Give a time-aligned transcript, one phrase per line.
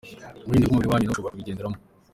[0.45, 1.77] Mwirinde kuko umubiri wanyu nawo ushobora kubigenderamo.